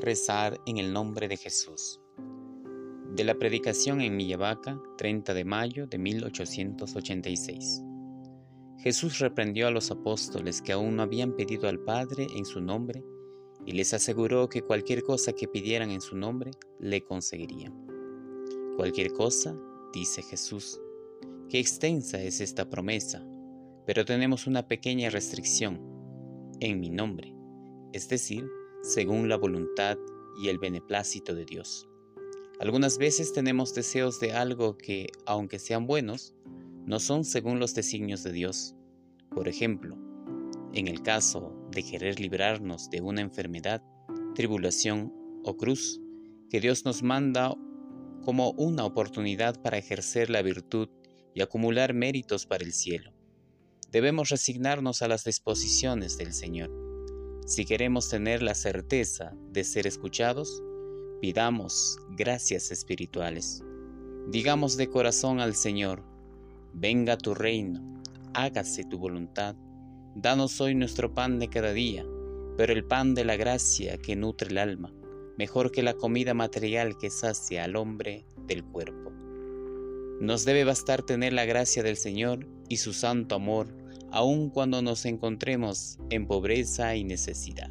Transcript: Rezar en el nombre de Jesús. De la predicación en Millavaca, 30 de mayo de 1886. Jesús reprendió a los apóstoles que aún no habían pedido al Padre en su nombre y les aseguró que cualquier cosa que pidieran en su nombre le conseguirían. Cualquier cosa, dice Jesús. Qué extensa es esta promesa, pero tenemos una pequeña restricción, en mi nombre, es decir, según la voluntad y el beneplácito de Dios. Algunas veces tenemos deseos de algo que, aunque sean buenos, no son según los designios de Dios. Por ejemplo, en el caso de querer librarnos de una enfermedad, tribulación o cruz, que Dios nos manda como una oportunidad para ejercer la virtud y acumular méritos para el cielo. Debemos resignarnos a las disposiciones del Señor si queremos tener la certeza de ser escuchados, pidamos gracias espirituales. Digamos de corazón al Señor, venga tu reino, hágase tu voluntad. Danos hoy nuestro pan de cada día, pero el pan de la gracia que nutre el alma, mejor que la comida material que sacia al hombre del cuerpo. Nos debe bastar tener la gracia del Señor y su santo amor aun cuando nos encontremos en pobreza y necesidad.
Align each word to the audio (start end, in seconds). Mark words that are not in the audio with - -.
Rezar 0.00 0.60
en 0.66 0.76
el 0.76 0.92
nombre 0.92 1.26
de 1.26 1.38
Jesús. 1.38 2.02
De 3.14 3.24
la 3.24 3.34
predicación 3.34 4.02
en 4.02 4.14
Millavaca, 4.14 4.78
30 4.98 5.32
de 5.32 5.44
mayo 5.46 5.86
de 5.86 5.96
1886. 5.96 7.82
Jesús 8.80 9.18
reprendió 9.20 9.66
a 9.68 9.70
los 9.70 9.90
apóstoles 9.90 10.60
que 10.60 10.72
aún 10.72 10.96
no 10.96 11.02
habían 11.02 11.34
pedido 11.34 11.66
al 11.66 11.78
Padre 11.80 12.26
en 12.36 12.44
su 12.44 12.60
nombre 12.60 13.02
y 13.64 13.72
les 13.72 13.94
aseguró 13.94 14.50
que 14.50 14.60
cualquier 14.60 15.02
cosa 15.02 15.32
que 15.32 15.48
pidieran 15.48 15.90
en 15.90 16.02
su 16.02 16.14
nombre 16.14 16.50
le 16.78 17.02
conseguirían. 17.02 17.72
Cualquier 18.76 19.14
cosa, 19.14 19.56
dice 19.94 20.22
Jesús. 20.22 20.78
Qué 21.48 21.58
extensa 21.58 22.20
es 22.20 22.42
esta 22.42 22.68
promesa, 22.68 23.26
pero 23.86 24.04
tenemos 24.04 24.46
una 24.46 24.68
pequeña 24.68 25.08
restricción, 25.08 25.80
en 26.60 26.80
mi 26.80 26.90
nombre, 26.90 27.34
es 27.94 28.10
decir, 28.10 28.46
según 28.86 29.28
la 29.28 29.36
voluntad 29.36 29.98
y 30.40 30.48
el 30.48 30.58
beneplácito 30.58 31.34
de 31.34 31.44
Dios. 31.44 31.88
Algunas 32.60 32.98
veces 32.98 33.32
tenemos 33.32 33.74
deseos 33.74 34.20
de 34.20 34.32
algo 34.32 34.78
que, 34.78 35.08
aunque 35.26 35.58
sean 35.58 35.88
buenos, 35.88 36.34
no 36.86 37.00
son 37.00 37.24
según 37.24 37.58
los 37.58 37.74
designios 37.74 38.22
de 38.22 38.30
Dios. 38.30 38.76
Por 39.30 39.48
ejemplo, 39.48 39.98
en 40.72 40.86
el 40.86 41.02
caso 41.02 41.52
de 41.72 41.82
querer 41.82 42.20
librarnos 42.20 42.88
de 42.88 43.00
una 43.00 43.22
enfermedad, 43.22 43.82
tribulación 44.36 45.12
o 45.42 45.56
cruz, 45.56 46.00
que 46.48 46.60
Dios 46.60 46.84
nos 46.84 47.02
manda 47.02 47.56
como 48.24 48.52
una 48.52 48.84
oportunidad 48.84 49.60
para 49.60 49.78
ejercer 49.78 50.30
la 50.30 50.42
virtud 50.42 50.88
y 51.34 51.42
acumular 51.42 51.92
méritos 51.92 52.46
para 52.46 52.64
el 52.64 52.72
cielo. 52.72 53.12
Debemos 53.90 54.28
resignarnos 54.28 55.02
a 55.02 55.08
las 55.08 55.24
disposiciones 55.24 56.16
del 56.18 56.32
Señor 56.32 56.85
si 57.46 57.64
queremos 57.64 58.08
tener 58.08 58.42
la 58.42 58.56
certeza 58.56 59.32
de 59.52 59.62
ser 59.62 59.86
escuchados, 59.86 60.64
pidamos 61.20 61.96
gracias 62.10 62.72
espirituales. 62.72 63.62
Digamos 64.28 64.76
de 64.76 64.88
corazón 64.88 65.38
al 65.38 65.54
Señor, 65.54 66.02
venga 66.72 67.16
tu 67.16 67.34
reino, 67.34 68.02
hágase 68.34 68.82
tu 68.82 68.98
voluntad. 68.98 69.54
Danos 70.16 70.60
hoy 70.60 70.74
nuestro 70.74 71.14
pan 71.14 71.38
de 71.38 71.48
cada 71.48 71.72
día, 71.72 72.04
pero 72.56 72.72
el 72.72 72.84
pan 72.84 73.14
de 73.14 73.24
la 73.24 73.36
gracia 73.36 73.96
que 73.96 74.16
nutre 74.16 74.48
el 74.48 74.58
alma, 74.58 74.92
mejor 75.38 75.70
que 75.70 75.84
la 75.84 75.94
comida 75.94 76.34
material 76.34 76.98
que 76.98 77.10
sacia 77.10 77.62
al 77.62 77.76
hombre 77.76 78.26
del 78.48 78.64
cuerpo. 78.64 79.12
Nos 80.20 80.44
debe 80.44 80.64
bastar 80.64 81.04
tener 81.04 81.32
la 81.32 81.44
gracia 81.44 81.84
del 81.84 81.96
Señor 81.96 82.48
y 82.68 82.78
su 82.78 82.92
santo 82.92 83.36
amor 83.36 83.85
aun 84.10 84.50
cuando 84.50 84.82
nos 84.82 85.04
encontremos 85.04 85.98
en 86.10 86.26
pobreza 86.26 86.96
y 86.96 87.04
necesidad. 87.04 87.70